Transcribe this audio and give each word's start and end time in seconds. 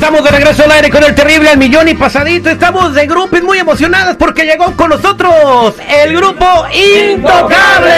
Estamos 0.00 0.24
de 0.24 0.30
regreso 0.30 0.64
al 0.64 0.72
aire 0.72 0.88
con 0.88 1.04
el 1.04 1.14
terrible 1.14 1.50
al 1.50 1.58
millón 1.58 1.86
y 1.86 1.92
pasadito. 1.92 2.48
Estamos 2.48 2.94
de 2.94 3.06
grupos 3.06 3.42
muy 3.42 3.58
emocionadas 3.58 4.16
porque 4.16 4.44
llegó 4.46 4.74
con 4.74 4.88
nosotros 4.88 5.74
el 5.86 6.16
grupo 6.16 6.46
Intocable. 6.72 7.90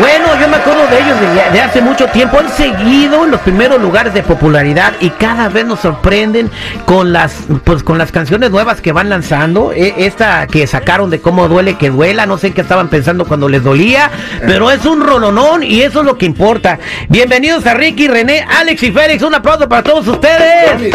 Bueno, 0.00 0.26
yo 0.40 0.48
me 0.48 0.56
acuerdo 0.56 0.86
de 0.88 0.98
ellos 0.98 1.16
de, 1.52 1.60
hace 1.60 1.80
mucho 1.80 2.06
tiempo. 2.08 2.38
Han 2.38 2.48
seguido 2.50 3.24
en 3.24 3.30
los 3.30 3.40
primeros 3.40 3.80
lugares 3.80 4.12
de 4.12 4.22
popularidad 4.22 4.92
y 5.00 5.10
cada 5.10 5.48
vez 5.48 5.64
nos 5.64 5.80
sorprenden 5.80 6.50
con 6.84 7.12
las 7.12 7.34
pues 7.62 7.82
con 7.84 7.96
las 7.96 8.10
canciones 8.10 8.50
nuevas 8.50 8.80
que 8.80 8.92
van 8.92 9.08
lanzando. 9.08 9.72
E- 9.72 9.94
esta 9.98 10.46
que 10.48 10.66
sacaron 10.66 11.10
de 11.10 11.20
cómo 11.20 11.46
duele 11.48 11.78
que 11.78 11.90
duela, 11.90 12.26
no 12.26 12.38
sé 12.38 12.52
qué 12.52 12.62
estaban 12.62 12.88
pensando 12.88 13.24
cuando 13.24 13.48
les 13.48 13.62
dolía, 13.62 14.10
pero 14.46 14.70
es 14.70 14.84
un 14.84 15.00
rolonón 15.00 15.62
y 15.62 15.82
eso 15.82 16.00
es 16.00 16.06
lo 16.06 16.18
que 16.18 16.26
importa. 16.26 16.78
Bienvenidos 17.08 17.64
a 17.66 17.74
Ricky, 17.74 18.08
René, 18.08 18.44
Alex 18.58 18.82
y 18.82 18.90
Félix. 18.90 19.22
Un 19.22 19.34
aplauso 19.36 19.68
para 19.68 19.82
todos 19.82 20.08
ustedes. 20.08 20.92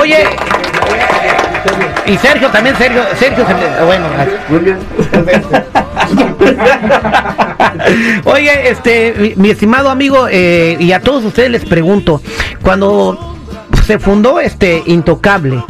Oye, 0.00 0.24
y 2.06 2.16
Sergio 2.18 2.48
también, 2.50 2.76
Sergio, 2.76 3.02
Sergio, 3.18 3.46
se 3.46 3.54
me- 3.54 3.84
bueno. 3.86 4.06
Oye, 8.24 8.70
este, 8.70 9.14
mi, 9.18 9.34
mi 9.36 9.50
estimado 9.50 9.90
amigo, 9.90 10.26
eh, 10.30 10.76
y 10.78 10.92
a 10.92 11.00
todos 11.00 11.24
ustedes 11.24 11.50
les 11.50 11.64
pregunto, 11.64 12.20
cuando 12.62 13.36
se 13.86 13.98
fundó 13.98 14.38
este 14.40 14.82
Intocable, 14.86 15.62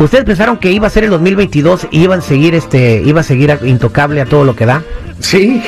ustedes 0.00 0.24
pensaron 0.24 0.56
que 0.58 0.70
iba 0.70 0.86
a 0.86 0.90
ser 0.90 1.04
el 1.04 1.10
2022 1.10 1.88
y 1.90 2.02
iban 2.04 2.20
a 2.20 2.22
seguir 2.22 2.54
este, 2.54 3.02
iba 3.04 3.20
a 3.20 3.24
seguir 3.24 3.50
a- 3.52 3.58
Intocable 3.66 4.20
a 4.20 4.26
todo 4.26 4.44
lo 4.44 4.54
que 4.54 4.66
da. 4.66 4.82
Sí, 5.20 5.62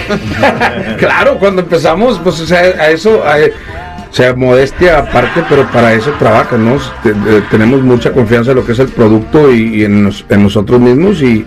claro, 0.99 1.39
cuando 1.39 1.63
empezamos, 1.63 2.19
pues 2.23 2.39
o 2.41 2.47
sea, 2.47 2.59
a 2.61 2.91
eso, 2.91 3.23
a, 3.25 3.37
o 4.11 4.15
sea, 4.15 4.35
modestia 4.35 4.99
aparte, 4.99 5.45
pero 5.49 5.67
para 5.71 5.93
eso 5.95 6.11
trabajan, 6.19 6.65
¿no? 6.65 6.77
Te- 7.03 7.13
tenemos 7.51 7.83
mucha 7.83 8.13
confianza 8.13 8.51
en 8.53 8.57
lo 8.57 8.65
que 8.65 8.73
es 8.73 8.79
el 8.79 8.89
producto 8.89 9.53
y, 9.53 9.85
en, 9.85 10.05
nos- 10.05 10.25
en 10.29 10.43
nosotros 10.43 10.81
mismos 10.81 11.21
y, 11.23 11.45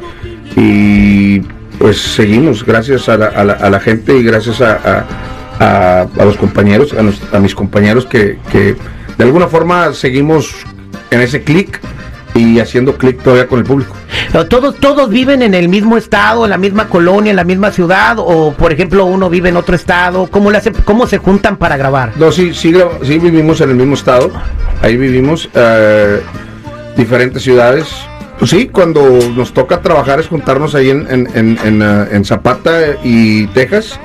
pues 1.79 1.99
seguimos, 1.99 2.63
gracias 2.65 3.09
a 3.09 3.17
la, 3.17 3.79
gente 3.79 4.15
y 4.17 4.23
gracias 4.23 4.61
a, 4.61 5.05
a- 5.59 6.07
los 6.23 6.37
compañeros, 6.37 6.93
a 7.33 7.39
mis 7.39 7.55
compañeros 7.55 8.05
que, 8.05 8.37
que 8.51 8.75
de 9.17 9.23
alguna 9.23 9.47
forma 9.47 9.93
seguimos 9.93 10.53
en 11.09 11.21
ese 11.21 11.43
clic 11.43 11.79
y 12.33 12.59
haciendo 12.59 12.97
clic 12.97 13.21
todavía 13.21 13.47
con 13.47 13.59
el 13.59 13.65
público. 13.65 13.95
Todos, 14.49 14.75
todos 14.77 15.09
viven 15.09 15.41
en 15.41 15.53
el 15.53 15.69
mismo 15.69 15.97
estado, 15.97 16.43
en 16.45 16.49
la 16.51 16.57
misma 16.57 16.87
colonia, 16.87 17.29
en 17.31 17.35
la 17.35 17.43
misma 17.43 17.71
ciudad, 17.71 18.15
o 18.19 18.53
por 18.53 18.71
ejemplo 18.73 19.05
uno 19.05 19.29
vive 19.29 19.49
en 19.49 19.57
otro 19.57 19.75
estado. 19.75 20.27
¿Cómo 20.27 20.51
le 20.51 20.57
hace, 20.57 20.71
cómo 20.71 21.07
se 21.07 21.17
juntan 21.17 21.57
para 21.57 21.77
grabar? 21.77 22.11
No, 22.17 22.31
sí, 22.31 22.53
sí, 22.53 22.73
vivimos 23.19 23.61
en 23.61 23.69
el 23.71 23.75
mismo 23.75 23.93
estado. 23.95 24.31
Ahí 24.81 24.97
vivimos. 24.97 25.49
eh, 25.53 26.21
diferentes 26.97 27.41
ciudades. 27.43 27.87
Pues 28.37 28.51
sí, 28.51 28.67
cuando 28.67 29.01
nos 29.35 29.53
toca 29.53 29.81
trabajar 29.81 30.19
es 30.19 30.27
juntarnos 30.27 30.75
ahí 30.75 30.89
en, 30.89 31.07
en, 31.09 31.57
en, 31.63 31.81
eh, 31.81 32.07
en 32.11 32.25
Zapata 32.25 32.71
y 33.03 33.47
Texas. 33.47 33.97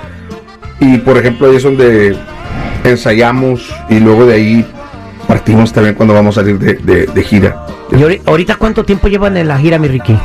Y 0.78 0.98
por 0.98 1.16
ejemplo, 1.18 1.48
ahí 1.50 1.56
es 1.56 1.62
donde 1.64 2.16
ensayamos 2.84 3.74
y 3.88 3.98
luego 3.98 4.26
de 4.26 4.34
ahí 4.34 4.66
partimos 5.26 5.72
también 5.72 5.94
cuando 5.96 6.14
vamos 6.14 6.38
a 6.38 6.42
salir 6.42 6.58
de- 6.58 7.06
de 7.06 7.22
gira. 7.24 7.65
¿Y 7.96 8.00
ahori- 8.00 8.20
ahorita 8.26 8.56
cuánto 8.56 8.84
tiempo 8.84 9.08
llevan 9.08 9.36
en 9.36 9.48
la 9.48 9.58
gira, 9.58 9.78
mi 9.78 9.88
Ricky? 9.88 10.16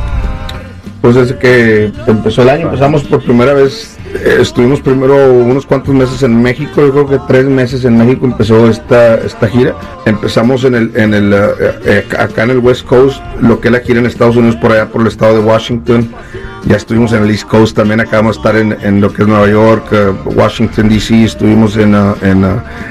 Pues 1.02 1.16
desde 1.16 1.36
que 1.38 1.92
empezó 2.06 2.44
el 2.44 2.50
año, 2.50 2.66
empezamos 2.68 3.04
por 3.06 3.24
primera 3.24 3.54
vez, 3.54 3.98
eh, 4.14 4.38
estuvimos 4.40 4.82
primero 4.82 5.34
unos 5.34 5.66
cuantos 5.66 5.96
meses 5.96 6.22
en 6.22 6.40
México, 6.44 6.74
yo 6.86 6.92
creo 6.92 7.08
que 7.08 7.20
tres 7.28 7.46
meses 7.46 7.84
en 7.86 7.98
México 7.98 8.28
empezó 8.28 8.70
esta, 8.70 9.16
esta 9.16 9.48
gira. 9.48 9.74
Empezamos 10.06 10.64
en 10.64 10.76
el, 10.76 10.92
en 10.96 11.16
el, 11.16 11.34
eh, 11.34 11.40
eh, 11.86 12.06
acá 12.20 12.44
en 12.44 12.52
el 12.52 12.60
West 12.60 12.86
Coast, 12.86 13.20
lo 13.42 13.60
que 13.60 13.70
es 13.70 13.72
la 13.72 13.80
gira 13.80 14.00
en 14.00 14.06
Estados 14.06 14.36
Unidos, 14.36 14.58
por 14.58 14.74
allá 14.74 14.90
por 14.90 15.02
el 15.02 15.08
estado 15.08 15.40
de 15.40 15.44
Washington. 15.44 16.08
Ya 16.66 16.76
estuvimos 16.76 17.14
en 17.14 17.24
el 17.24 17.32
East 17.32 17.48
Coast, 17.48 17.76
también 17.76 18.00
acabamos 18.00 18.36
de 18.36 18.40
estar 18.42 18.56
en, 18.56 18.78
en 18.84 19.02
lo 19.02 19.12
que 19.12 19.24
es 19.24 19.28
Nueva 19.28 19.50
York, 19.50 19.86
eh, 19.94 20.12
Washington 20.26 20.88
DC, 20.88 21.24
estuvimos 21.24 21.78
en, 21.78 21.96
eh, 21.96 22.14
en 22.22 22.44
eh, 22.44 22.50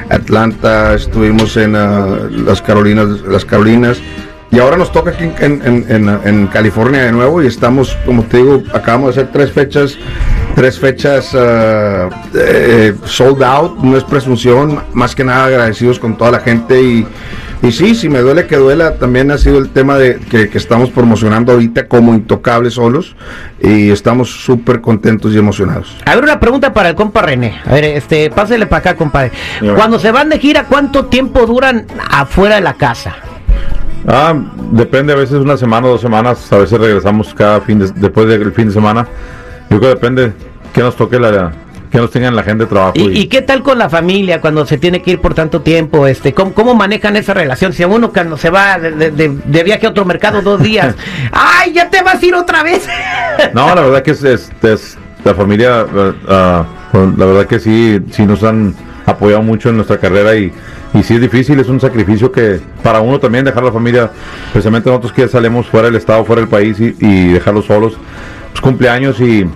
Atlanta, 0.08 0.94
estuvimos 0.94 1.56
en 1.56 1.74
las 2.44 2.60
Carolinas, 2.60 3.06
las 3.28 3.44
Carolinas. 3.44 4.00
Y 4.52 4.58
ahora 4.58 4.76
nos 4.76 4.90
toca 4.90 5.10
aquí 5.10 5.24
en, 5.40 5.62
en- 5.64 5.86
en- 5.88 6.20
en 6.24 6.46
California 6.48 7.04
de 7.04 7.12
nuevo 7.12 7.40
y 7.42 7.46
estamos, 7.46 7.96
como 8.04 8.24
te 8.24 8.38
digo, 8.38 8.62
acabamos 8.74 9.14
de 9.14 9.22
hacer 9.22 9.32
tres 9.32 9.52
fechas, 9.52 9.96
tres 10.56 10.78
fechas 10.78 11.30
eh, 12.34 12.94
sold 13.04 13.42
out, 13.44 13.78
no 13.78 13.96
es 13.96 14.04
presunción, 14.04 14.82
más 14.92 15.14
que 15.14 15.22
nada 15.24 15.44
agradecidos 15.46 15.98
con 16.00 16.16
toda 16.18 16.32
la 16.32 16.40
gente 16.40 16.82
y, 16.82 17.06
y 17.62 17.70
sí, 17.70 17.94
si 17.94 18.08
me 18.08 18.18
duele 18.18 18.46
que 18.48 18.56
duela, 18.56 18.94
también 18.94 19.30
ha 19.30 19.38
sido 19.38 19.58
el 19.58 19.68
tema 19.70 19.96
de 19.98 20.16
que, 20.18 20.48
que 20.48 20.58
estamos 20.58 20.90
promocionando 20.90 21.52
ahorita 21.52 21.86
como 21.86 22.12
intocables 22.12 22.74
solos 22.74 23.14
y 23.62 23.90
estamos 23.90 24.30
súper 24.30 24.80
contentos 24.80 25.32
y 25.32 25.38
emocionados. 25.38 25.96
A 26.06 26.16
ver, 26.16 26.24
una 26.24 26.40
pregunta 26.40 26.72
para 26.72 26.88
el 26.88 26.96
compa 26.96 27.22
René. 27.22 27.60
A 27.64 27.72
ver, 27.74 27.84
este, 27.84 28.30
pásele 28.30 28.66
para 28.66 28.80
acá, 28.80 28.96
compadre. 28.96 29.30
Cuando 29.76 29.98
se 30.00 30.10
van 30.10 30.28
de 30.28 30.40
gira, 30.40 30.64
¿cuánto 30.64 31.04
tiempo 31.06 31.46
duran 31.46 31.86
afuera 32.10 32.56
de 32.56 32.62
la 32.62 32.74
casa? 32.74 33.14
Ah, 34.06 34.34
depende, 34.72 35.12
a 35.12 35.16
veces 35.16 35.36
una 35.36 35.56
semana 35.56 35.88
dos 35.88 36.00
semanas, 36.00 36.50
a 36.52 36.58
veces 36.58 36.78
regresamos 36.80 37.34
cada 37.34 37.60
fin 37.60 37.78
de, 37.78 37.90
después 37.94 38.26
del 38.28 38.52
fin 38.52 38.68
de 38.68 38.72
semana. 38.74 39.06
Yo 39.68 39.78
creo 39.78 39.80
que 39.80 39.88
depende 39.88 40.32
que 40.72 40.80
nos 40.80 40.96
toque 40.96 41.18
la 41.18 41.52
que 41.90 41.98
nos 41.98 42.10
tengan 42.12 42.36
la 42.36 42.44
gente 42.44 42.64
de 42.64 42.70
trabajo. 42.70 42.92
¿Y, 42.94 43.18
y 43.22 43.26
qué 43.26 43.42
tal 43.42 43.64
con 43.64 43.76
la 43.76 43.88
familia 43.90 44.40
cuando 44.40 44.64
se 44.64 44.78
tiene 44.78 45.02
que 45.02 45.10
ir 45.10 45.20
por 45.20 45.34
tanto 45.34 45.60
tiempo? 45.62 46.06
Este, 46.06 46.32
¿cómo, 46.32 46.54
cómo 46.54 46.74
manejan 46.76 47.16
esa 47.16 47.34
relación? 47.34 47.72
Si 47.72 47.82
a 47.82 47.88
uno 47.88 48.12
cuando 48.12 48.36
se 48.36 48.48
va 48.48 48.78
de, 48.78 49.10
de- 49.10 49.62
viaje 49.64 49.86
a 49.86 49.90
otro 49.90 50.04
mercado 50.04 50.40
dos 50.40 50.62
días, 50.62 50.94
¡ay, 51.32 51.72
ya 51.72 51.90
te 51.90 52.00
vas 52.02 52.22
a 52.22 52.26
ir 52.26 52.34
otra 52.34 52.62
vez! 52.62 52.86
No, 53.54 53.74
la 53.74 53.80
verdad 53.82 54.02
que 54.02 54.12
es, 54.12 54.22
es- 54.22 54.52
es- 54.62 54.98
la 55.24 55.34
familia, 55.34 55.84
pues, 55.90 56.14
la 57.18 57.26
verdad 57.26 57.46
que 57.46 57.58
sí, 57.58 58.00
sí 58.12 58.24
nos 58.24 58.42
han 58.44 58.72
apoyado 59.04 59.42
mucho 59.42 59.68
en 59.70 59.76
nuestra 59.76 59.98
carrera 59.98 60.34
y, 60.36 60.52
y 60.94 61.02
sí 61.02 61.14
es 61.14 61.20
difícil, 61.20 61.58
es 61.60 61.68
un 61.68 61.80
sacrificio 61.80 62.32
que 62.32 62.60
para 62.82 63.00
uno 63.00 63.18
también 63.18 63.44
dejar 63.44 63.62
la 63.62 63.72
familia, 63.72 64.10
especialmente 64.48 64.90
nosotros 64.90 65.12
que 65.12 65.28
salimos 65.28 65.66
fuera 65.66 65.86
del 65.86 65.96
estado, 65.96 66.24
fuera 66.24 66.40
del 66.40 66.48
país 66.48 66.80
y, 66.80 66.96
y 66.98 67.32
dejarlos 67.32 67.66
solos, 67.66 67.96
pues 68.50 68.60
cumpleaños 68.60 69.20
y 69.20 69.48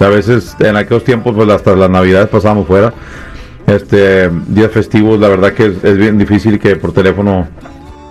a 0.00 0.08
veces 0.08 0.56
en 0.58 0.76
aquellos 0.76 1.04
tiempos, 1.04 1.34
pues 1.34 1.48
hasta 1.48 1.74
las 1.76 1.90
navidades 1.90 2.28
pasábamos 2.28 2.66
fuera, 2.66 2.92
este 3.66 4.28
días 4.48 4.70
festivos, 4.70 5.18
la 5.20 5.28
verdad 5.28 5.52
que 5.52 5.66
es, 5.82 5.96
bien 5.96 6.18
difícil 6.18 6.58
que 6.58 6.76
por 6.76 6.92
teléfono 6.92 7.48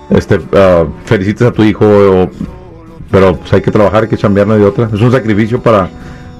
este 0.09 0.39
ah, 0.53 0.85
felicites 1.05 1.47
a 1.47 1.51
tu 1.51 1.63
hijo 1.63 2.29
pero 3.13 3.37
pues 3.37 3.53
hay 3.53 3.61
que 3.61 3.69
trabajar, 3.69 4.03
hay 4.03 4.09
que 4.09 4.17
chambearnos 4.17 4.57
de 4.57 4.65
otra. 4.65 4.89
Es 4.91 4.99
un 4.99 5.11
sacrificio 5.11 5.61
para 5.61 5.87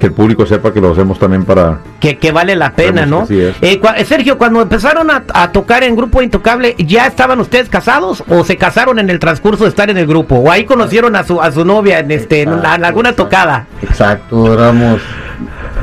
que 0.04 0.08
el 0.08 0.14
público 0.14 0.46
sepa 0.46 0.74
que 0.74 0.82
lo 0.82 0.92
hacemos 0.92 1.18
también 1.18 1.46
para... 1.46 1.78
que, 2.02 2.18
que 2.18 2.34
vale 2.34 2.58
la 2.58 2.74
pena, 2.74 3.06
¿no? 3.06 3.24
es. 3.24 3.30
Eh, 3.62 3.80
cua- 3.82 3.94
eh, 3.96 4.04
Sergio, 4.04 4.38
cuando 4.38 4.62
empezaron 4.62 5.10
a, 5.10 5.24
a 5.34 5.54
tocar 5.54 5.82
en 5.84 5.96
Grupo 5.96 6.22
Intocable, 6.22 6.76
¿ya 6.78 7.08
estaban 7.08 7.40
ustedes 7.40 7.70
casados 7.70 8.22
o 8.28 8.44
se 8.44 8.58
casaron 8.58 9.00
en 9.00 9.10
el 9.10 9.18
transcurso 9.20 9.64
de 9.64 9.70
estar 9.70 9.90
en 9.90 9.96
el 9.98 10.06
grupo? 10.06 10.36
¿O 10.36 10.52
ahí 10.52 10.66
conocieron 10.66 11.16
a 11.16 11.24
su, 11.24 11.42
a 11.42 11.50
su 11.54 11.64
novia 11.64 12.00
en, 12.00 12.12
este, 12.12 12.42
en, 12.42 12.62
la- 12.62 12.76
en 12.76 12.84
alguna 12.84 13.14
tocada? 13.14 13.66
Exacto, 13.82 14.54
éramos. 14.54 15.00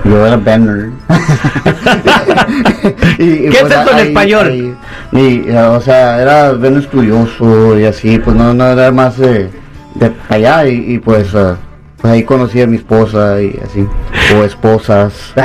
Yo 0.04 0.26
era 0.26 0.36
Banner. 0.36 0.90
¿Qué 3.16 3.48
es 3.48 3.54
esto 3.70 3.90
en 3.92 3.98
español? 4.06 4.76
y, 5.12 5.48
eh, 5.48 5.58
o 5.62 5.80
sea, 5.80 6.20
era 6.20 6.52
bien 6.52 6.76
estudioso 6.78 7.78
y 7.78 7.86
así, 7.86 8.18
pues 8.18 8.36
no, 8.36 8.52
no 8.52 8.66
era 8.68 8.92
más 8.92 9.16
de, 9.16 9.48
de 9.94 10.12
allá 10.28 10.66
y, 10.66 10.94
y, 10.94 10.98
pues, 10.98 11.28
eh, 11.28 11.30
pues 11.32 11.56
ahí 12.02 12.24
conocí 12.24 12.60
a 12.60 12.66
mi 12.66 12.76
esposa 12.76 13.40
y 13.40 13.58
así, 13.64 13.86
o 14.34 14.44
esposas. 14.44 15.12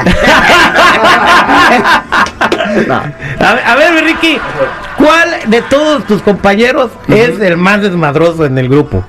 No. 2.87 2.95
A 2.95 3.53
ver, 3.53 3.65
a 3.65 3.75
ver, 3.75 3.93
mi 3.93 4.01
Ricky, 4.01 4.37
¿cuál 4.97 5.49
de 5.49 5.61
todos 5.61 6.05
tus 6.05 6.21
compañeros 6.21 6.91
es 7.07 7.39
el 7.39 7.57
más 7.57 7.81
desmadroso 7.81 8.45
en 8.45 8.57
el 8.57 8.67
grupo? 8.67 9.05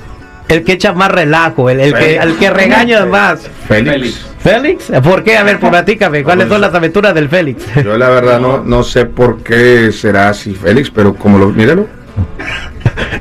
El 0.49 0.63
que 0.63 0.73
echa 0.73 0.93
más 0.93 1.11
relajo, 1.11 1.69
el, 1.69 1.81
el 1.81 1.95
que, 1.95 2.17
el 2.17 2.37
que 2.37 2.51
regaña 2.51 3.05
más. 3.07 3.51
Félix. 3.67 4.25
¿Félix? 4.39 4.93
¿Por 5.03 5.25
qué? 5.25 5.37
A 5.37 5.43
ver, 5.43 5.59
pues, 5.59 5.71
platícame, 5.71 6.23
¿cuáles 6.23 6.49
son 6.49 6.61
las 6.61 6.73
aventuras 6.73 7.15
del 7.15 7.29
Félix? 7.29 7.65
Yo 7.83 7.99
la 7.99 8.09
verdad 8.09 8.39
no, 8.39 8.63
no 8.63 8.85
sé 8.85 9.07
por 9.07 9.43
qué 9.43 9.91
será 9.91 10.29
así 10.29 10.55
Félix, 10.55 10.91
pero 10.91 11.15
como 11.15 11.39
lo, 11.39 11.49
míralo. 11.49 11.89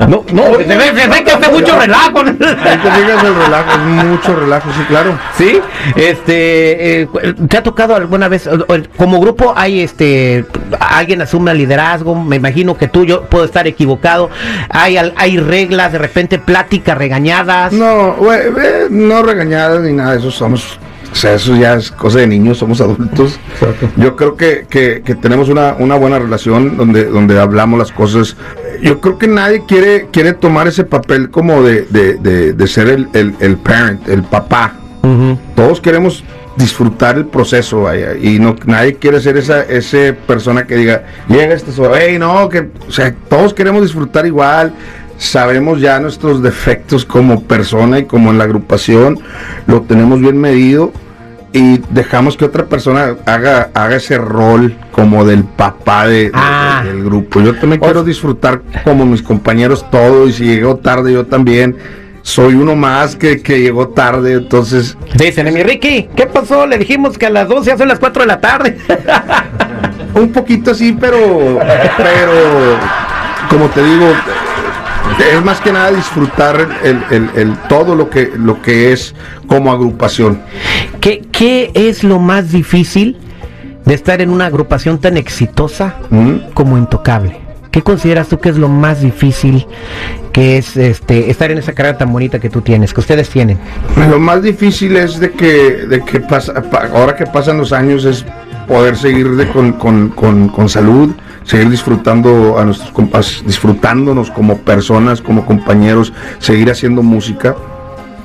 No, 0.08 0.24
no, 0.32 0.58
se 0.58 0.78
ve, 0.78 0.86
se 0.96 1.08
ve 1.08 1.24
que 1.24 1.32
hace 1.32 1.52
mucho 1.52 1.80
relajo. 1.80 2.20
Ahí 2.20 2.78
te 2.78 3.02
digas 3.02 3.24
el 3.24 3.36
relajo, 3.36 3.72
es 3.72 4.06
mucho 4.06 4.36
relajo, 4.36 4.70
sí, 4.72 4.86
claro. 4.88 5.20
Sí, 5.38 5.62
este, 5.96 7.02
eh, 7.02 7.08
¿te 7.50 7.58
ha 7.58 7.64
tocado 7.64 7.96
alguna 7.96 8.28
vez, 8.28 8.50
como 8.98 9.20
grupo 9.20 9.54
hay 9.56 9.82
este, 9.82 10.46
alguien 10.80 11.22
asume 11.22 11.52
el 11.52 11.58
liderazgo, 11.58 12.16
me 12.16 12.38
imagino 12.38 12.78
que 12.78 12.88
tú, 12.88 13.06
yo 13.06 13.24
puedo 13.24 13.46
estar 13.46 13.68
equivocado, 13.68 14.30
hay, 14.70 14.98
hay 14.98 15.38
reglas, 15.38 15.92
de 15.92 15.98
repente 15.98 16.40
pláticas 16.40 16.98
regañadas. 16.98 17.74
No, 17.74 18.16
eh, 18.34 18.88
no 18.90 19.24
regañadas 19.24 19.82
ni 19.82 19.94
nada 19.94 20.14
de 20.14 20.20
eso, 20.20 20.32
somos 20.32 20.80
O 21.16 21.18
sea, 21.18 21.36
eso 21.36 21.56
ya 21.56 21.76
es 21.76 21.92
cosa 21.92 22.20
de 22.20 22.28
niños, 22.28 22.58
somos 22.58 22.82
adultos. 22.82 23.40
Yo 23.96 24.18
creo 24.18 24.36
que, 24.36 24.66
que- 24.70 25.02
que 25.02 25.16
tenemos 25.16 25.48
una, 25.48 25.74
una 25.80 25.96
buena 25.96 26.20
relación 26.20 26.76
donde, 26.76 27.06
donde 27.06 27.40
hablamos 27.40 27.80
las 27.80 27.94
cosas. 27.94 28.36
Yo 28.82 29.00
creo 29.00 29.18
que 29.18 29.28
nadie 29.30 29.64
quiere, 29.66 30.08
quiere 30.12 30.34
tomar 30.34 30.68
ese 30.68 30.84
papel 30.84 31.30
como 31.30 31.64
de, 31.64 31.84
de- 31.90 32.16
de- 32.16 32.52
de 32.52 32.68
ser 32.68 32.90
el, 32.90 33.08
el, 33.14 33.34
el 33.40 33.56
parent, 33.56 34.06
el 34.10 34.24
papá. 34.24 34.74
Todos 35.56 35.80
queremos 35.80 36.24
disfrutar 36.58 37.16
el 37.16 37.26
proceso, 37.28 37.84
vaya, 37.84 38.16
y 38.22 38.38
no 38.40 38.56
nadie 38.66 38.96
quiere 38.96 39.22
ser 39.22 39.38
esa 39.38 39.62
ese 39.64 40.12
persona 40.14 40.66
que 40.68 40.76
diga, 40.76 41.04
llega 41.30 41.54
este 41.54 41.72
hey, 41.98 42.18
no, 42.20 42.50
que, 42.50 42.70
o 42.88 42.92
sea, 42.92 43.14
todos 43.30 43.54
queremos 43.54 43.84
disfrutar 43.84 44.26
igual, 44.26 44.74
sabemos 45.18 45.80
ya 45.80 46.00
nuestros 46.00 46.42
defectos 46.42 47.06
como 47.06 47.44
persona 47.44 48.00
y 48.00 48.06
como 48.06 48.32
en 48.32 48.38
la 48.38 48.46
agrupación, 48.46 49.20
lo 49.68 49.82
tenemos 49.84 50.20
bien 50.22 50.38
medido 50.38 50.92
y 51.56 51.82
dejamos 51.90 52.36
que 52.38 52.46
otra 52.46 52.66
persona 52.66 53.16
haga, 53.26 53.70
haga 53.74 53.96
ese 53.96 54.18
rol 54.18 54.76
como 54.92 55.24
del 55.26 55.44
papá 55.46 56.06
de, 56.06 56.26
de- 56.26 56.32
Ah. 56.34 56.84
del 56.86 57.04
grupo. 57.04 57.40
Yo 57.42 57.56
también 57.56 57.80
quiero 57.82 58.04
disfrutar 58.04 58.62
como 58.84 59.06
mis 59.06 59.22
compañeros 59.22 59.90
todo 59.90 60.28
y 60.28 60.34
si 60.34 60.44
llego 60.46 60.76
tarde 60.76 61.14
yo 61.14 61.26
también. 61.26 61.78
Soy 62.22 62.56
uno 62.56 62.76
más 62.76 63.16
que, 63.16 63.42
que 63.44 63.62
llegó 63.62 63.90
tarde, 63.90 64.34
entonces 64.34 64.98
Dicen, 65.14 65.54
mi 65.54 65.62
Ricky, 65.62 66.10
¿qué 66.16 66.26
pasó? 66.26 66.66
Le 66.66 66.78
dijimos 66.80 67.18
que 67.20 67.28
a 67.28 67.30
las 67.30 67.48
12 67.48 67.70
ya 67.70 67.78
son 67.78 67.88
las 67.88 68.00
4 68.00 68.24
de 68.24 68.28
la 68.28 68.42
tarde. 68.42 68.78
un 70.16 70.32
poquito 70.32 70.72
así, 70.72 70.98
pero, 71.00 71.60
pero 71.98 72.32
como 73.50 73.68
te 73.70 73.84
digo, 73.84 74.08
es 75.20 75.44
más 75.44 75.62
que 75.62 75.72
nada 75.72 75.92
disfrutar 75.92 76.68
el, 76.84 77.02
el- 77.12 77.30
el- 77.36 77.58
todo 77.70 77.96
lo 77.96 78.10
que, 78.10 78.32
lo 78.36 78.62
que 78.62 78.92
es 78.92 79.16
como 79.48 79.72
agrupación. 79.72 80.42
¿Qué, 81.02 81.24
¿Qué 81.32 81.72
es 81.74 82.04
lo 82.04 82.20
más 82.20 82.52
difícil 82.52 83.18
de 83.86 83.94
estar 83.94 84.22
en 84.22 84.30
una 84.30 84.48
agrupación 84.48 85.00
tan 85.00 85.18
exitosa 85.18 85.96
¿Mm? 86.10 86.52
como 86.54 86.78
Intocable? 86.78 87.38
¿Qué 87.72 87.82
consideras 87.82 88.28
tú 88.30 88.40
que 88.40 88.50
es 88.50 88.58
lo 88.58 88.70
más 88.70 89.02
difícil 89.02 89.66
que 90.32 90.58
es 90.58 90.76
este 90.78 91.30
estar 91.30 91.52
en 91.52 91.58
esa 91.58 91.74
carrera 91.74 91.98
tan 91.98 92.12
bonita 92.12 92.40
que 92.40 92.50
tú 92.50 92.62
tienes, 92.62 92.94
que 92.94 93.02
ustedes 93.02 93.30
tienen? 93.30 93.58
Lo 94.10 94.18
más 94.20 94.42
difícil 94.42 94.96
es 94.96 95.20
de 95.20 95.32
que, 95.32 95.86
de 95.88 96.02
que 96.04 96.22
pasa, 96.22 96.54
pa- 96.62 96.90
ahora 96.94 97.16
que 97.18 97.26
pasan 97.26 97.58
los 97.58 97.74
años 97.74 98.06
es 98.06 98.26
poder 98.68 98.96
seguir 98.98 99.30
de 99.36 99.48
con, 99.50 99.74
con- 99.74 100.10
con- 100.10 100.48
con 100.50 100.70
salud, 100.70 101.12
seguir 101.46 101.70
disfrutando 101.70 102.58
a 102.60 102.66
nuestros 102.66 102.92
compas, 102.92 103.44
disfrutándonos 103.46 104.32
como 104.32 104.58
personas, 104.58 105.22
como 105.22 105.46
compañeros, 105.46 106.12
seguir 106.40 106.70
haciendo 106.72 107.02
música. 107.04 107.56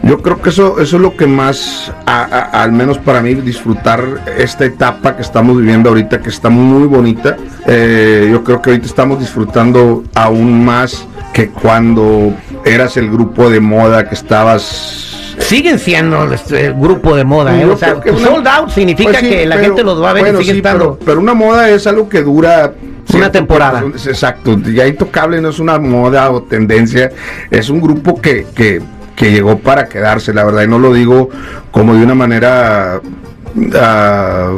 Yo 0.02 0.22
creo 0.22 0.40
que 0.40 0.48
eso, 0.48 0.80
eso 0.80 0.96
es 0.96 1.02
lo 1.02 1.14
que 1.14 1.26
más, 1.26 1.92
a- 2.06 2.22
a- 2.22 2.62
al 2.62 2.72
menos 2.72 2.96
para 2.96 3.20
mí, 3.20 3.34
disfrutar 3.34 4.02
esta 4.38 4.64
etapa 4.64 5.14
que 5.14 5.20
estamos 5.20 5.58
viviendo 5.58 5.90
ahorita, 5.90 6.20
que 6.22 6.30
está 6.30 6.48
muy 6.48 6.86
bonita. 6.86 7.36
Eh, 7.66 8.28
yo 8.32 8.42
creo 8.42 8.62
que 8.62 8.70
ahorita 8.70 8.86
estamos 8.86 9.18
disfrutando 9.20 10.02
aún 10.14 10.64
más 10.64 11.06
que 11.34 11.50
cuando 11.50 12.32
eras 12.64 12.96
el 12.96 13.10
grupo 13.10 13.50
de 13.50 13.60
moda 13.60 14.08
que 14.08 14.14
estabas 14.14 15.06
Siguen 15.38 15.78
siendo 15.78 16.30
este, 16.32 16.66
el 16.66 16.74
grupo 16.74 17.16
de 17.16 17.24
moda, 17.24 17.58
¿eh? 17.58 17.64
O 17.64 17.76
sea, 17.76 17.96
sold 18.22 18.46
out 18.46 18.68
significa 18.70 19.10
Pues 19.10 19.22
sí, 19.22 19.28
que 19.30 19.46
la 19.46 19.56
pero- 19.56 19.66
gente 19.68 19.84
los 19.84 20.02
va 20.02 20.10
a 20.10 20.12
ver 20.12 20.22
bueno, 20.24 20.40
y 20.40 20.42
sigue 20.42 20.52
sí, 20.54 20.58
estando. 20.58 20.94
Pero, 20.94 21.04
pero 21.06 21.20
una 21.20 21.34
moda 21.34 21.68
es 21.70 21.86
algo 21.86 22.08
que 22.08 22.22
dura 22.22 22.72
cierto 23.12 23.30
temporada. 23.32 23.84
es- 23.94 24.06
Exacto. 24.06 24.58
Ya 24.60 24.86
Intocable 24.86 25.40
no 25.40 25.48
es 25.50 25.58
una 25.58 25.78
moda 25.78 26.30
o 26.30 26.42
tendencia, 26.42 27.10
es 27.50 27.68
un 27.70 27.80
grupo 27.80 28.20
que, 28.20 28.46
que, 28.54 28.80
que 29.16 29.30
llegó 29.32 29.58
para 29.58 29.88
quedarse, 29.88 30.32
la 30.34 30.44
verdad, 30.44 30.62
y 30.62 30.68
no 30.68 30.78
lo 30.78 30.92
digo 30.94 31.28
como 31.70 31.94
de 31.94 32.02
una 32.04 32.14
manera 32.14 33.00
ah, 33.74 34.52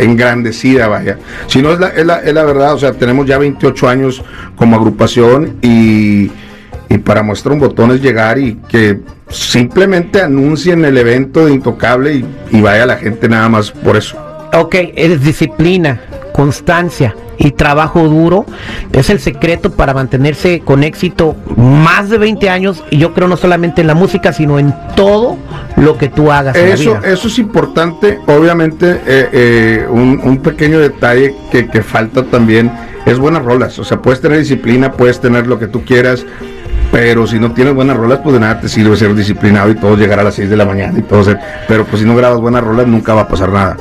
engrandecida, 0.00 0.88
vaya. 0.88 1.18
Si 1.46 1.62
no 1.62 1.72
es 1.72 1.80
la, 1.80 1.88
es, 1.88 2.06
la, 2.06 2.18
es 2.20 2.32
la 2.34 2.44
verdad, 2.44 2.74
o 2.74 2.78
sea, 2.78 2.92
tenemos 2.92 3.26
ya 3.26 3.38
28 3.38 3.88
años 3.88 4.22
como 4.56 4.76
agrupación 4.76 5.56
y, 5.62 6.30
y 6.88 6.98
para 6.98 7.22
muestra 7.22 7.52
un 7.52 7.60
botón 7.60 7.90
es 7.92 8.02
llegar 8.02 8.38
y 8.38 8.56
que 8.68 9.00
simplemente 9.28 10.20
anuncien 10.20 10.84
el 10.84 10.96
evento 10.98 11.46
de 11.46 11.52
Intocable 11.54 12.14
y, 12.14 12.24
y 12.50 12.60
vaya 12.60 12.86
la 12.86 12.96
gente 12.96 13.28
nada 13.28 13.48
más 13.48 13.70
por 13.70 13.96
eso. 13.96 14.18
Ok, 14.52 14.74
es 14.96 15.22
disciplina, 15.22 16.00
constancia 16.32 17.14
y 17.38 17.52
trabajo 17.52 18.08
duro. 18.08 18.44
Es 18.92 19.10
el 19.10 19.18
secreto 19.20 19.70
para 19.72 19.94
mantenerse 19.94 20.60
con 20.60 20.84
éxito 20.84 21.36
más 21.56 22.10
de 22.10 22.18
20 22.18 22.50
años. 22.50 22.82
Y 22.90 22.98
yo 22.98 23.14
creo 23.14 23.28
no 23.28 23.36
solamente 23.36 23.80
en 23.80 23.86
la 23.86 23.94
música, 23.94 24.32
sino 24.32 24.58
en 24.58 24.74
todo 24.94 25.38
lo 25.76 25.96
que 25.96 26.08
tú 26.08 26.30
hagas. 26.30 26.56
en 26.56 26.68
la 26.68 26.74
Eso, 26.74 26.90
vida. 26.98 27.00
eso 27.10 27.28
es 27.28 27.38
importante, 27.38 28.18
obviamente 28.26 29.00
eh, 29.06 29.28
eh, 29.32 29.86
un, 29.88 30.20
un 30.22 30.38
pequeño 30.38 30.78
detalle 30.78 31.34
que, 31.50 31.68
que 31.68 31.82
falta 31.82 32.24
también 32.24 32.70
es 33.06 33.18
buenas 33.18 33.42
rolas, 33.44 33.78
o 33.78 33.84
sea, 33.84 34.02
puedes 34.02 34.20
tener 34.20 34.38
disciplina, 34.38 34.92
puedes 34.92 35.20
tener 35.20 35.46
lo 35.46 35.58
que 35.58 35.66
tú 35.66 35.84
quieras, 35.84 36.26
pero 36.92 37.26
si 37.26 37.38
no 37.38 37.52
tienes 37.52 37.74
buenas 37.74 37.96
rolas, 37.96 38.20
pues 38.22 38.34
de 38.34 38.40
nada 38.40 38.60
te 38.60 38.68
sirve 38.68 38.94
ser 38.96 39.14
disciplinado 39.14 39.70
y 39.70 39.74
todo 39.76 39.96
llegar 39.96 40.20
a 40.20 40.24
las 40.24 40.34
6 40.34 40.50
de 40.50 40.56
la 40.56 40.66
mañana 40.66 40.98
y 40.98 41.02
todo 41.02 41.24
ser, 41.24 41.38
pero 41.66 41.84
pues 41.86 42.02
si 42.02 42.06
no 42.06 42.14
grabas 42.14 42.40
buenas 42.40 42.62
rolas 42.62 42.86
nunca 42.86 43.14
va 43.14 43.22
a 43.22 43.28
pasar 43.28 43.48
nada. 43.50 43.76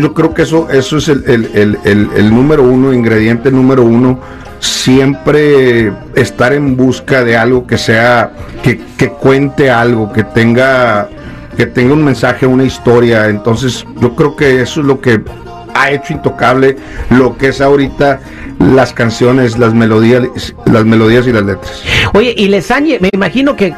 Yo 0.00 0.12
creo 0.14 0.32
que 0.34 0.42
eso, 0.42 0.68
eso 0.70 0.96
es 0.98 1.08
el, 1.08 1.24
el- 1.26 1.50
el- 1.84 2.08
el- 2.16 2.30
número 2.34 2.62
uno, 2.62 2.92
ingrediente 2.92 3.50
número 3.50 3.82
uno, 3.84 4.20
siempre 4.60 5.92
estar 6.14 6.52
en 6.52 6.76
busca 6.76 7.24
de 7.24 7.36
algo 7.36 7.66
que 7.66 7.78
sea, 7.78 8.32
que, 8.62 8.80
que 8.98 9.08
cuente 9.08 9.70
algo, 9.70 10.12
que 10.12 10.24
tenga, 10.24 11.08
que 11.56 11.66
tenga 11.66 11.94
un 11.94 12.04
mensaje, 12.04 12.46
una 12.46 12.64
historia. 12.64 13.28
Entonces 13.28 13.84
yo 14.00 14.14
creo 14.14 14.36
que 14.36 14.60
eso 14.62 14.80
es 14.80 14.86
lo 14.86 15.00
que 15.00 15.22
ha 15.76 15.90
hecho 15.90 16.12
intocable 16.12 16.76
lo 17.10 17.36
que 17.36 17.48
es 17.48 17.60
ahorita 17.60 18.20
las 18.60 18.92
canciones, 18.92 19.58
las 19.58 19.74
melodías, 19.74 20.22
las 20.66 20.84
melodías 20.84 21.26
y 21.26 21.32
las 21.32 21.42
letras. 21.42 21.82
Oye, 22.12 22.32
y 22.36 22.46
les 22.48 22.70
han, 22.70 22.84
lle- 22.86 23.00
me 23.00 23.10
imagino 23.12 23.56
que 23.56 23.74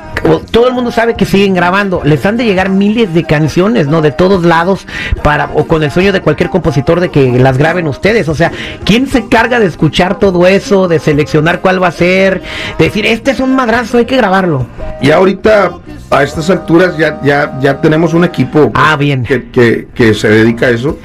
todo 0.50 0.68
el 0.68 0.74
mundo 0.74 0.90
sabe 0.90 1.14
que 1.14 1.24
siguen 1.24 1.54
grabando, 1.54 2.02
les 2.04 2.24
han 2.26 2.36
de 2.36 2.44
llegar 2.44 2.68
miles 2.68 3.12
de 3.14 3.24
canciones, 3.24 3.86
¿no? 3.86 4.02
De 4.02 4.10
todos 4.12 4.44
lados, 4.44 4.86
para, 5.22 5.50
o 5.54 5.66
con 5.66 5.82
el 5.82 5.90
sueño 5.90 6.12
de 6.12 6.20
cualquier 6.20 6.50
compositor 6.50 7.00
de 7.00 7.10
que 7.10 7.38
las 7.38 7.58
graben 7.58 7.86
ustedes. 7.88 8.28
O 8.28 8.34
sea, 8.34 8.50
¿quién 8.84 9.06
se 9.06 9.28
carga 9.28 9.60
de 9.60 9.66
escuchar 9.66 10.18
todo 10.18 10.46
eso, 10.46 10.88
de 10.88 10.98
seleccionar 10.98 11.60
cuál 11.60 11.82
va 11.82 11.88
a 11.88 11.92
ser, 11.92 12.42
de 12.78 12.84
decir, 12.86 13.06
este 13.06 13.30
es 13.30 13.40
un 13.40 13.54
madrazo, 13.56 13.98
hay 13.98 14.04
que 14.06 14.16
grabarlo? 14.16 14.66
Y 15.00 15.10
ahorita, 15.10 15.72
a 16.10 16.22
estas 16.22 16.48
alturas, 16.50 16.96
ya, 16.98 17.20
ya, 17.22 17.58
ya 17.60 17.80
tenemos 17.80 18.14
un 18.14 18.24
equipo 18.24 18.70
Ah, 18.74 18.96
bien. 18.96 19.24
que, 19.24 19.50
que- 19.50 19.88
que 19.94 20.14
se 20.14 20.28
dedica 20.28 20.66
a 20.66 20.70
eso. 20.70 20.98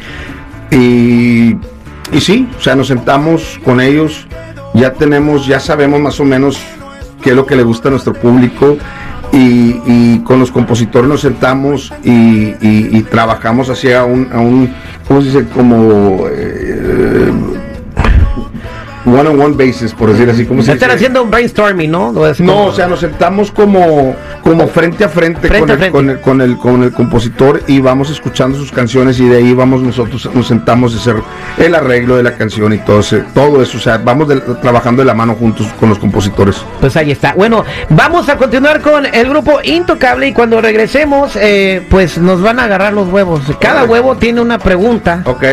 Y, 0.71 1.51
y 2.11 2.19
sí, 2.21 2.47
o 2.57 2.61
sea, 2.61 2.75
nos 2.75 2.87
sentamos 2.87 3.59
con 3.63 3.81
ellos, 3.81 4.27
ya 4.73 4.93
tenemos, 4.93 5.45
ya 5.45 5.59
sabemos 5.59 5.99
más 5.99 6.19
o 6.19 6.23
menos 6.23 6.59
qué 7.21 7.31
es 7.31 7.35
lo 7.35 7.45
que 7.45 7.55
le 7.55 7.63
gusta 7.63 7.89
a 7.89 7.91
nuestro 7.91 8.13
público. 8.13 8.77
Y, 9.33 9.81
y 9.85 10.19
con 10.25 10.39
los 10.39 10.51
compositores 10.51 11.09
nos 11.09 11.21
sentamos 11.21 11.93
y, 12.03 12.09
y- 12.11 12.89
y 12.91 13.01
trabajamos 13.09 13.69
hacia 13.69 14.03
un, 14.03 14.27
a 14.33 14.39
un, 14.39 14.73
¿cómo 15.07 15.21
se 15.21 15.27
dice? 15.27 15.45
Como 15.53 16.25
eh, 16.29 17.31
one 19.05 19.29
on 19.29 19.41
one 19.41 19.55
basis, 19.55 19.93
por 19.93 20.11
decir 20.11 20.29
así. 20.29 20.45
¿cómo 20.45 20.61
se 20.61 20.73
Están 20.73 20.91
haciendo 20.91 21.23
un 21.23 21.31
brainstorming, 21.31 21.89
¿no? 21.89 22.11
No, 22.11 22.21
No, 22.39 22.65
o 22.65 22.71
sea, 22.73 22.87
nos 22.87 22.99
sentamos 22.99 23.51
como, 23.51 24.15
como 24.43 24.67
frente 24.67 25.03
a 25.03 25.09
frente, 25.09 25.47
Frente 25.47 25.59
con, 25.59 25.69
a 25.69 25.73
el, 25.73 25.79
frente. 25.79 25.91
Con, 25.91 26.09
el, 26.09 26.19
con, 26.19 26.41
el, 26.41 26.57
con 26.57 26.83
el 26.83 26.91
compositor 26.91 27.61
y 27.67 27.79
vamos 27.79 28.09
escuchando 28.09 28.57
sus 28.57 28.71
canciones 28.71 29.19
y 29.19 29.27
de 29.27 29.37
ahí 29.37 29.53
vamos 29.53 29.81
nosotros, 29.81 30.29
nos 30.33 30.47
sentamos 30.47 30.93
a 30.93 30.97
hacer 30.97 31.15
el 31.57 31.75
arreglo 31.75 32.17
de 32.17 32.23
la 32.23 32.35
canción 32.35 32.73
y 32.73 32.77
todo, 32.79 32.99
ese- 32.99 33.23
todo 33.33 33.61
eso. 33.61 33.77
O 33.77 33.81
sea, 33.81 33.97
vamos 33.97 34.27
de- 34.27 34.39
trabajando 34.39 35.01
de 35.01 35.05
la 35.05 35.13
mano 35.13 35.35
juntos 35.35 35.67
con 35.79 35.89
los 35.89 35.99
compositores. 35.99 36.57
Pues 36.79 36.95
ahí 36.97 37.11
está. 37.11 37.33
Bueno, 37.33 37.63
vamos 37.89 38.29
a 38.29 38.37
continuar 38.37 38.81
con 38.81 39.05
el 39.05 39.29
grupo 39.29 39.59
Intocable 39.63 40.27
y 40.27 40.33
cuando 40.33 40.59
regresemos, 40.61 41.35
eh, 41.35 41.85
pues 41.89 42.17
nos 42.17 42.41
van 42.41 42.59
a 42.59 42.63
agarrar 42.65 42.93
los 42.93 43.07
huevos. 43.09 43.41
Cada 43.59 43.83
huevo 43.85 44.15
tiene 44.17 44.41
una 44.41 44.57
pregunta. 44.59 45.21
¿Ok? 45.25 45.43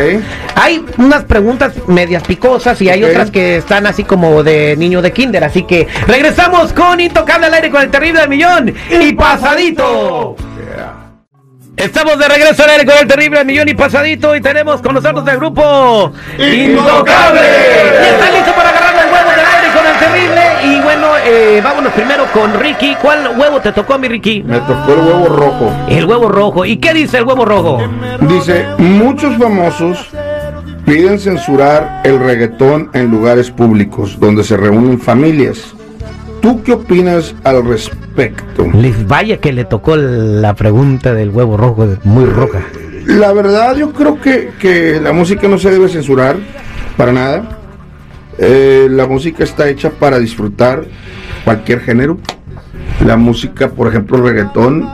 Hay 0.55 0.85
unas 0.97 1.23
preguntas 1.23 1.73
medias 1.87 2.23
picosas 2.23 2.81
y 2.81 2.89
hay 2.89 3.03
otras 3.03 3.31
que 3.31 3.57
están 3.57 3.85
así 3.87 4.03
como 4.03 4.43
de 4.43 4.75
niño 4.77 5.01
de 5.01 5.11
kinder. 5.13 5.43
Así 5.43 5.63
que 5.63 5.87
regresamos 6.07 6.73
con 6.73 6.99
Intocable 6.99 7.47
al 7.47 7.53
aire 7.53 7.69
con 7.69 7.81
el 7.81 7.89
terrible 7.89 8.19
del 8.21 8.29
millón 8.29 8.73
y 8.89 9.13
pasadito. 9.13 10.35
Estamos 11.79 12.19
de 12.19 12.27
regreso 12.27 12.63
al 12.63 12.71
aire 12.71 12.85
con 12.85 12.97
el 12.97 13.07
terrible 13.07 13.45
millón 13.45 13.69
y 13.69 13.73
pasadito 13.73 14.35
y 14.35 14.41
tenemos 14.41 14.81
con 14.81 14.95
nosotros 14.95 15.25
el 15.29 15.37
grupo 15.37 16.11
Intocable. 16.37 17.39
Y 17.39 18.05
está 18.05 18.31
listo 18.31 18.51
para 18.53 18.69
agarrar 18.69 18.95
los 18.95 19.13
huevos 19.13 19.35
del 19.35 19.45
aire 19.45 19.69
con 19.73 19.87
el 19.87 19.97
terrible. 19.97 20.41
Y 20.65 20.81
bueno, 20.81 21.07
eh, 21.25 21.61
vámonos 21.63 21.93
primero 21.93 22.25
con 22.33 22.53
Ricky. 22.59 22.97
¿Cuál 23.01 23.29
huevo 23.39 23.61
te 23.61 23.71
tocó, 23.71 23.97
mi 23.97 24.09
Ricky? 24.09 24.43
Me 24.43 24.59
tocó 24.59 24.91
el 24.91 24.99
huevo 24.99 25.27
rojo. 25.29 25.73
El 25.87 26.03
huevo 26.03 26.27
rojo. 26.27 26.65
¿Y 26.65 26.77
qué 26.77 26.93
dice 26.93 27.19
el 27.19 27.23
huevo 27.23 27.45
rojo? 27.45 27.77
Dice, 28.27 28.65
muchos 28.77 29.37
famosos 29.37 30.09
piden 30.85 31.17
censurar 31.17 32.01
el 32.03 32.19
reggaetón 32.19 32.89
en 32.93 33.09
lugares 33.09 33.51
públicos 33.51 34.19
donde 34.19 34.43
se 34.43 34.57
reúnen 34.57 34.99
familias. 34.99 35.73
¿Tú 36.41 36.61
qué 36.61 36.73
opinas 36.73 37.35
al 37.45 37.65
respecto? 37.65 37.98
Aspecto. 38.09 38.67
Les 38.73 39.07
vaya 39.07 39.37
que 39.37 39.53
le 39.53 39.65
tocó 39.65 39.95
la 39.95 40.55
pregunta 40.55 41.13
del 41.13 41.29
huevo 41.29 41.57
rojo, 41.57 41.87
muy 42.03 42.25
roja. 42.25 42.61
La 43.05 43.33
verdad, 43.33 43.75
yo 43.75 43.91
creo 43.91 44.19
que, 44.19 44.51
que 44.59 44.99
la 45.01 45.13
música 45.13 45.47
no 45.47 45.57
se 45.57 45.71
debe 45.71 45.89
censurar 45.89 46.37
para 46.97 47.11
nada. 47.11 47.59
Eh, 48.37 48.87
la 48.89 49.07
música 49.07 49.43
está 49.43 49.67
hecha 49.67 49.89
para 49.89 50.19
disfrutar 50.19 50.83
cualquier 51.43 51.81
género. 51.81 52.17
La 53.05 53.17
música, 53.17 53.69
por 53.69 53.87
ejemplo, 53.87 54.17
el 54.17 54.23
reggaetón, 54.23 54.87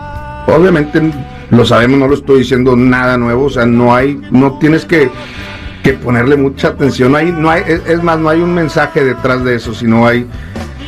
obviamente 0.48 1.02
lo 1.50 1.66
sabemos, 1.66 2.00
no 2.00 2.08
lo 2.08 2.16
estoy 2.16 2.40
diciendo 2.40 2.76
nada 2.76 3.18
nuevo, 3.18 3.46
o 3.46 3.50
sea, 3.50 3.66
no 3.66 3.96
hay, 3.96 4.20
no 4.32 4.58
tienes 4.60 4.86
que, 4.86 5.10
que 5.84 5.94
ponerle 5.94 6.36
mucha 6.36 6.70
atención, 6.70 7.16
hay, 7.16 7.32
no 7.32 7.50
hay, 7.50 7.64
es 7.68 8.04
más, 8.04 8.20
no 8.20 8.30
hay 8.30 8.42
un 8.42 8.54
mensaje 8.54 9.04
detrás 9.04 9.44
de 9.44 9.56
eso, 9.56 9.74
sino 9.74 10.08
hay, 10.08 10.28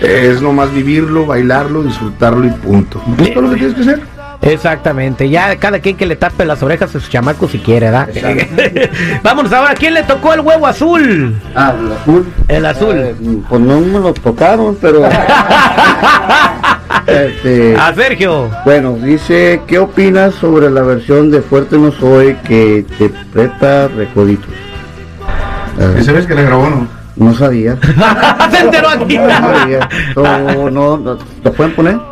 es 0.01 0.41
nomás 0.41 0.73
vivirlo, 0.73 1.25
bailarlo, 1.25 1.83
disfrutarlo 1.83 2.45
y 2.45 2.49
punto. 2.51 3.01
Es 3.19 3.35
lo 3.35 3.49
que 3.49 3.55
tienes 3.55 3.73
que 3.73 3.81
hacer. 3.81 4.01
Exactamente, 4.41 5.29
ya 5.29 5.55
cada 5.57 5.79
quien 5.79 5.97
que 5.97 6.05
le 6.05 6.15
tape 6.15 6.45
las 6.45 6.61
orejas 6.61 6.95
a 6.95 6.99
su 6.99 7.09
chamaco 7.09 7.47
si 7.47 7.57
quiere, 7.57 7.89
¿verdad? 7.89 8.07
Vámonos 9.23 9.51
ahora, 9.51 9.73
¿quién 9.73 9.95
le 9.95 10.03
tocó 10.03 10.31
el 10.33 10.41
huevo 10.41 10.67
azul? 10.67 11.35
Ah, 11.55 11.73
el 11.79 11.91
azul. 11.91 12.27
El 12.47 12.65
azul. 12.65 12.95
Eh, 12.95 13.15
pues 13.49 13.61
no 13.61 13.79
me 13.79 13.99
lo 13.99 14.13
tocaron, 14.13 14.77
pero. 14.79 15.03
este, 17.07 17.75
A 17.77 17.93
Sergio. 17.95 18.51
bueno, 18.63 18.93
dice: 18.93 19.61
¿Qué 19.65 19.79
opinas 19.79 20.35
sobre 20.35 20.69
la 20.69 20.81
versión 20.81 21.31
de 21.31 21.41
Fuerte 21.41 21.77
No 21.77 21.91
Soy 21.91 22.35
que 22.47 22.85
interpreta 22.87 23.87
Recoditos? 23.87 24.53
Sabes 26.03 26.27
que 26.27 26.35
la 26.35 26.43
grabó 26.43 26.69
no? 26.69 26.96
No 27.17 27.33
sabía. 27.33 27.77
Se 28.51 28.59
enteró 28.59 28.89
aquí. 28.89 29.17
No 29.17 29.29
sabía. 29.29 29.89
No, 30.15 30.69
no, 30.69 30.97
no, 30.97 31.17
¿Lo 31.43 31.53
pueden 31.53 31.73
poner? 31.75 31.97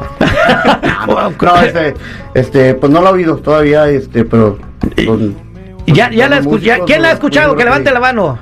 No, 1.07 1.61
este, 1.61 1.93
este, 2.33 2.73
pues 2.73 2.91
no 2.91 2.99
lo 3.01 3.09
he 3.09 3.13
oído 3.13 3.37
todavía, 3.37 3.87
este, 3.89 4.25
pero. 4.25 4.57
Ya, 5.85 6.09
ya 6.09 6.27
la 6.27 6.37
escuché. 6.39 6.79
¿Quién 6.87 7.01
la 7.03 7.09
ha 7.09 7.11
los- 7.11 7.19
escuchado? 7.19 7.55
Que 7.55 7.63
levante 7.63 7.91
la 7.91 7.99
mano. 7.99 8.39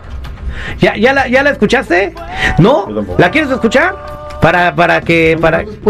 ¿Ya, 0.79 0.96
ya, 0.96 1.12
la, 1.13 1.27
¿Ya 1.27 1.43
la 1.43 1.50
escuchaste? 1.50 2.13
¿No? 2.60 2.88
¿La 3.17 3.29
quieres 3.32 3.51
escuchar? 3.51 3.96
Para, 4.39 4.74
para 4.75 5.01
que, 5.01 5.38
para, 5.41 5.63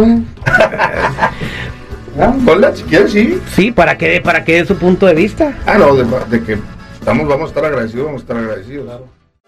Ponla, 2.46 2.76
si 2.76 2.84
quieres, 2.84 3.12
sí. 3.12 3.40
sí, 3.56 3.72
para 3.72 3.98
que, 3.98 4.22
para 4.22 4.44
que 4.44 4.54
dé 4.54 4.66
su 4.66 4.76
punto 4.78 5.06
de 5.08 5.16
vista. 5.16 5.54
Ah, 5.66 5.78
no, 5.78 5.96
de, 5.96 6.06
de 6.30 6.44
que 6.44 6.58
estamos, 6.94 7.28
vamos 7.28 7.46
a 7.46 7.48
estar 7.50 7.66
agradecidos, 7.66 8.06
vamos 8.06 8.22
a 8.22 8.24
estar 8.24 8.38
agradecidos. 8.38 8.88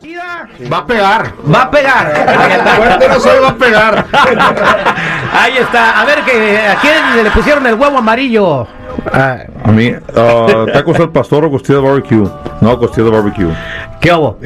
Va 0.06 0.78
a 0.80 0.86
pegar. 0.86 1.34
Va 1.54 1.62
a 1.64 1.72
pegar. 1.72 2.14
Ahí 2.28 2.52
está. 2.52 2.72
Fuerte 2.76 3.08
no 3.08 3.20
soy, 3.20 3.40
va 3.42 3.48
a 3.50 3.56
pegar. 3.56 4.06
Ahí 5.34 5.58
está. 5.58 6.02
A 6.02 6.06
ver 6.06 6.20
que 6.24 6.60
a 6.68 6.76
quién 6.82 7.24
le 7.24 7.32
pusieron 7.32 7.66
el 7.66 7.76
huevo 7.76 7.98
amarillo. 8.00 8.68
Ah, 9.12 9.38
A 9.64 9.72
mí, 9.72 9.94
ah, 10.16 10.66
tacos 10.74 11.00
al 11.00 11.12
pastor 11.12 11.46
o 11.46 11.52
costilla 11.52 11.80
de 11.80 11.86
barbecue. 11.86 12.30
No, 12.60 12.78
costilla 12.78 13.06
de 13.06 13.12
barbecue. 13.12 13.54
¿Qué 14.02 14.12
hubo? 14.14 14.38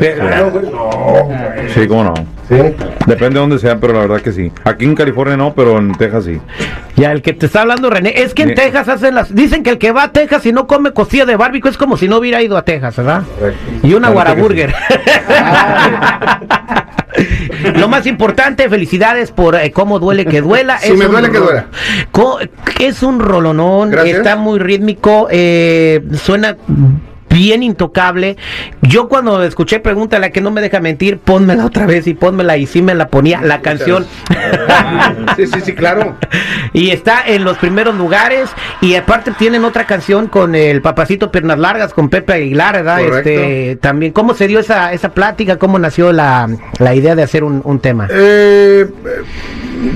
Sí, 1.74 1.88
cómo 1.88 2.04
no. 2.04 2.14
Depende 2.50 3.36
de 3.36 3.40
dónde 3.40 3.60
sea, 3.60 3.78
pero 3.80 3.94
la 3.94 4.00
verdad 4.00 4.22
que 4.22 4.32
sí. 4.32 4.52
Aquí 4.64 4.86
en 4.86 4.96
California 4.96 5.38
no, 5.38 5.54
pero 5.54 5.78
en 5.78 5.94
Texas 5.96 6.26
sí. 6.26 6.40
Ya 6.96 7.12
el 7.12 7.22
que 7.22 7.34
te 7.34 7.46
está 7.46 7.62
hablando 7.62 7.90
René, 7.90 8.14
es 8.24 8.34
que 8.34 8.44
en. 8.44 8.56
Texas 8.56 8.90
hacen 8.90 9.16
las 9.16 9.34
dicen 9.34 9.64
que 9.64 9.70
el 9.70 9.78
que 9.78 9.92
va 9.92 10.04
a 10.04 10.12
Texas 10.12 10.46
y 10.46 10.52
no 10.52 10.66
come 10.68 10.92
costilla 10.92 11.26
de 11.26 11.36
barbecue 11.36 11.70
es 11.70 11.78
como 11.78 11.96
si 11.98 12.08
no 12.08 12.18
hubiera 12.18 12.42
ido 12.42 12.58
a 12.58 12.64
Texas, 12.64 12.98
¿verdad? 12.98 13.24
Y 13.84 13.94
una 13.94 14.10
guaraburger. 14.10 14.74
Lo 17.76 17.88
más 17.90 18.06
importante, 18.06 18.70
felicidades 18.70 19.32
por 19.32 19.56
eh, 19.56 19.72
cómo 19.72 20.00
duele 20.00 20.26
que 20.26 20.42
duela. 20.42 20.78
Sí, 20.82 20.94
me 20.94 21.06
un 21.06 21.12
duele 21.12 21.30
que 21.32 21.38
duela. 21.40 21.66
Co- 22.12 22.40
Es 22.80 23.04
un 23.04 23.20
rolonón, 23.20 23.92
Gracias. 23.92 24.18
está 24.20 24.36
muy 24.36 24.60
rítmico, 24.60 25.28
eh, 25.30 26.02
suena 26.24 26.56
bien 27.30 27.64
intocable. 27.64 28.38
Yo 28.82 29.08
cuando 29.08 29.44
escuché 29.44 29.80
Pregúntale 29.80 30.26
a 30.28 30.32
que 30.32 30.42
no 30.42 30.52
me 30.52 30.62
deja 30.62 30.80
mentir, 30.80 31.20
pónmela 31.20 31.66
otra 31.66 31.86
vez 31.86 32.08
y 32.08 32.14
pónmela 32.14 32.58
y 32.58 32.66
sí 32.66 32.82
me 32.82 32.94
la 32.96 33.08
ponía 33.08 33.42
la 33.42 33.62
canción. 33.62 34.06
Sí, 35.38 35.48
sí, 35.48 35.62
sí, 35.64 35.74
claro. 35.74 36.16
Y 36.72 36.92
está 36.92 37.24
en 37.26 37.44
los 37.46 37.58
primeros 37.58 37.96
lugares. 37.96 38.50
Y 38.82 38.94
aparte 38.94 39.32
tienen 39.32 39.66
otra 39.66 39.86
canción 39.88 40.28
con 40.28 40.54
el 40.54 40.82
papacito 40.84 41.32
Piernas 41.32 41.58
Largas, 41.58 41.94
con 41.96 42.10
Pepe 42.10 42.34
Aguilar, 42.34 42.76
¿verdad? 42.76 43.00
Correcto. 43.00 43.30
Este, 43.30 43.76
también, 43.78 44.12
¿cómo 44.12 44.36
se 44.36 44.48
dio 44.48 44.60
esa, 44.60 44.94
esa 44.94 45.10
plática? 45.14 45.58
¿Cómo 45.58 45.80
nació 45.80 46.14
la, 46.14 46.48
la 46.78 46.94
idea 46.94 47.16
de 47.16 47.24
hacer 47.24 47.44
un, 47.44 47.62
un 47.66 47.80
tema? 47.80 48.08
Eh, 48.12 48.86
eh, 48.88 49.10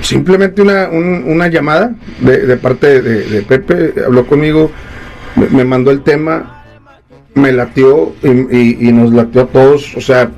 simplemente 0.02 0.62
una, 0.64 0.90
un- 0.90 1.24
una 1.28 1.48
llamada 1.48 1.92
de, 2.20 2.40
de 2.40 2.58
parte 2.58 3.02
de, 3.02 3.24
de 3.24 3.42
Pepe, 3.44 3.94
habló 4.06 4.26
conmigo, 4.26 4.72
me, 5.36 5.48
me 5.50 5.64
mandó 5.66 5.92
el 5.92 6.02
tema, 6.02 6.53
me 7.36 7.52
latió 7.52 8.14
y, 8.24 8.92
nos 8.92 9.14
latió 9.14 9.42
a 9.42 9.48
todos, 9.48 9.96
o 9.96 10.02
sea, 10.02 10.30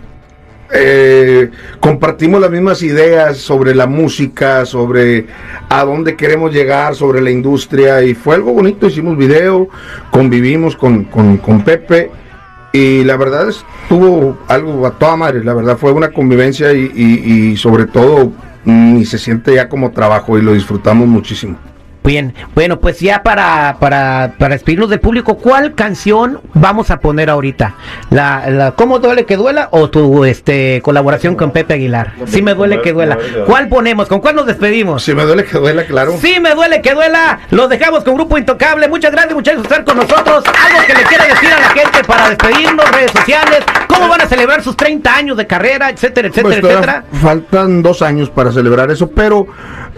eh, 0.73 1.49
compartimos 1.79 2.41
las 2.41 2.49
mismas 2.49 2.81
ideas 2.83 3.37
sobre 3.37 3.75
la 3.75 3.85
música, 3.87 4.65
sobre 4.65 5.27
a 5.69 5.83
dónde 5.83 6.15
queremos 6.15 6.53
llegar, 6.53 6.95
sobre 6.95 7.21
la 7.21 7.31
industria 7.31 8.01
y 8.01 8.13
fue 8.15 8.35
algo 8.35 8.53
bonito, 8.53 8.87
hicimos 8.87 9.17
video, 9.17 9.67
convivimos 10.11 10.75
con, 10.75 11.05
con, 11.05 11.63
Pepe 11.63 12.09
y 12.73 13.03
la 13.03 13.15
verdad 13.15 13.49
estuvo 13.49 14.37
algo 14.47 14.85
a 14.87 14.91
toda 14.91 15.15
madre, 15.15 15.43
la 15.43 15.53
verdad 15.53 15.77
fue 15.77 15.91
una 15.91 16.11
convivencia 16.11 16.73
y, 16.73 16.91
y- 16.95 17.51
y 17.51 17.57
sobre 17.57 17.85
todo 17.85 18.31
ni 18.65 19.05
se 19.05 19.19
siente 19.19 19.53
ya 19.53 19.69
como 19.69 19.91
trabajo 19.91 20.37
y 20.37 20.41
lo 20.41 20.53
disfrutamos 20.53 21.07
muchísimo. 21.07 21.57
Bien, 22.05 22.35
bueno, 22.53 22.79
pues 22.79 22.99
ya 22.99 23.23
para, 23.23 23.77
para, 23.79 24.35
para 24.37 24.53
despedirnos 24.53 24.91
del 24.91 24.99
público, 24.99 25.37
¿cuál 25.37 25.73
canción 25.73 26.39
vamos 26.53 26.91
a 26.91 26.99
poner 26.99 27.31
ahorita? 27.31 27.75
¿La, 28.11 28.47
la 28.49 28.71
¿Cómo 28.73 28.99
duele 28.99 29.25
que 29.25 29.37
duela 29.37 29.69
o 29.71 29.89
tu 29.89 30.23
este, 30.23 30.81
colaboración 30.83 31.35
con 31.35 31.49
Pepe 31.49 31.73
Aguilar? 31.73 32.13
Sí 32.27 32.43
me 32.43 32.53
duele 32.53 32.81
que 32.81 32.93
duela. 32.93 33.17
¿Cuál 33.47 33.69
ponemos? 33.69 34.07
¿Con 34.07 34.19
cuál 34.19 34.35
nos 34.35 34.45
despedimos? 34.45 35.03
Si 35.03 35.15
me 35.15 35.23
duele 35.23 35.45
que 35.45 35.57
duela, 35.57 35.85
claro. 35.85 36.15
Sí, 36.21 36.39
me 36.39 36.53
duele 36.53 36.81
que 36.81 36.93
duela. 36.93 37.39
Los 37.49 37.69
dejamos 37.69 38.03
con 38.03 38.13
Grupo 38.13 38.37
Intocable. 38.37 38.87
Muchas 38.87 39.11
gracias, 39.11 39.33
muchachos, 39.33 39.63
por 39.63 39.71
estar 39.71 39.83
con 39.83 39.97
nosotros. 39.97 40.43
Algo 40.45 40.85
que 40.85 40.93
le 40.93 41.03
quiera 41.03 41.25
decir 41.25 41.49
a 41.49 41.59
la 41.59 41.69
gente 41.69 42.03
para 42.03 42.29
despedirnos, 42.29 42.91
redes 42.91 43.11
sociales, 43.11 43.63
cómo 43.87 44.07
van 44.07 44.21
a 44.21 44.27
celebrar 44.27 44.61
sus 44.61 44.77
30 44.77 45.15
años 45.15 45.37
de 45.37 45.47
carrera, 45.47 45.89
etcétera, 45.89 46.27
etcétera, 46.27 46.61
Pues 46.61 46.71
etcétera. 46.71 47.05
Faltan 47.21 47.81
dos 47.81 48.03
años 48.03 48.29
para 48.29 48.51
celebrar 48.51 48.91
eso, 48.91 49.09
pero 49.09 49.47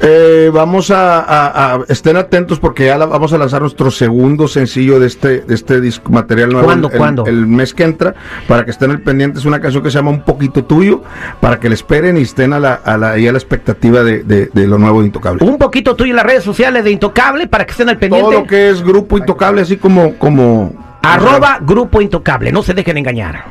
eh, 0.02 0.52
vamos 0.54 0.92
a, 0.92 1.20
a- 1.22 1.74
a- 1.76 1.80
estén 1.90 2.18
atentos 2.18 2.60
porque 2.60 2.86
ya 2.86 2.98
la- 2.98 3.06
vamos 3.08 3.34
a 3.34 3.38
lanzar 3.38 3.62
nuestro 3.62 3.90
segundo 3.90 4.48
sencillo 4.48 5.00
de 5.00 5.08
este 5.08 5.40
de 5.42 5.56
este 5.56 5.82
disco 5.82 6.12
material 6.12 6.50
nuevo 6.52 6.66
¿Cuándo, 6.68 6.88
el, 6.90 6.94
el- 6.94 6.98
cuándo? 7.00 7.26
el 7.26 7.48
mes 7.48 7.74
que 7.74 7.84
entra 7.84 8.14
para 8.48 8.64
que 8.64 8.72
estén 8.72 8.92
al 8.92 9.02
pendiente 9.02 9.40
es 9.40 9.46
una 9.46 9.60
canción 9.60 9.82
que 9.82 9.90
se 9.90 9.98
llama 9.98 10.12
un 10.12 10.22
poquito 10.22 10.64
tuyo 10.66 11.02
para 11.40 11.60
que 11.60 11.68
le 11.70 11.76
esperen 11.76 12.18
y 12.18 12.22
estén 12.22 12.54
a 12.54 12.60
la 12.60 12.74
a 12.76 12.96
la, 12.98 13.12
ahí 13.14 13.28
a 13.28 13.32
la 13.32 13.38
expectativa 13.40 14.04
de, 14.04 14.24
de- 14.24 14.52
de 14.54 14.68
lo 14.68 14.78
nuevo 14.78 15.00
de 15.02 15.08
Intocable. 15.08 15.44
Un 15.44 15.58
poquito 15.58 15.96
tuyo 15.96 16.12
en 16.12 16.18
las 16.18 16.26
redes 16.26 16.44
sociales 16.44 16.84
de 16.84 16.92
Intocable 16.92 17.48
para 17.48 17.66
que 17.66 17.72
estén 17.72 17.90
al 17.90 17.98
pendiente. 17.98 18.30
Todo 18.30 18.42
lo 18.42 18.48
que 18.48 18.70
es 18.70 18.84
grupo 18.84 19.18
Intocable 19.18 19.62
así 19.62 19.78
como 19.78 20.14
como 20.20 20.74
Arroba 21.02 21.58
Grupo 21.62 22.02
Intocable. 22.02 22.52
No 22.52 22.62
se 22.62 22.74
dejen 22.74 22.98
engañar. 22.98 23.46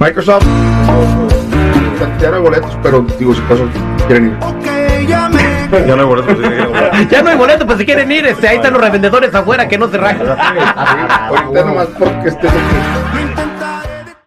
Microsoft. 0.00 0.44
Ya 2.20 2.30
no 2.30 2.36
hay 2.36 2.42
boletos, 2.42 2.76
pero 2.82 3.04
digo 3.18 3.34
si 3.34 3.40
acaso 3.42 3.66
quieren 4.06 4.26
ir. 4.26 4.73
Ya 5.86 5.96
no 5.96 6.02
hay 6.02 6.08
boletos, 6.08 6.36
sí, 6.36 6.42
ya 6.42 6.50
no 6.50 6.62
hay 6.62 6.66
boletos. 6.66 7.08
Ya 7.10 7.22
no 7.22 7.30
hay 7.30 7.36
boleto, 7.36 7.66
pues 7.66 7.78
si 7.78 7.84
quieren 7.84 8.10
ir, 8.10 8.26
este, 8.26 8.48
ahí 8.48 8.56
están 8.56 8.72
los 8.72 8.82
revendedores 8.82 9.34
afuera 9.34 9.68
que 9.68 9.78
no 9.78 9.88
se 9.88 9.98
rajan. 9.98 10.26
Ahorita 11.18 11.64
nomás 11.64 11.88
porque 11.98 12.28
este 12.28 12.48